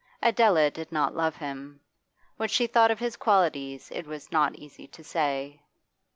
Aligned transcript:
Adela 0.23 0.71
did 0.71 0.91
not 0.91 1.15
love 1.15 1.35
him; 1.35 1.79
what 2.35 2.49
she 2.49 2.65
thought 2.65 2.89
of 2.89 2.97
his 2.97 3.15
qualities 3.15 3.91
it 3.93 4.07
was 4.07 4.31
not 4.31 4.55
easy 4.55 4.87
to 4.87 5.03
say. 5.03 5.61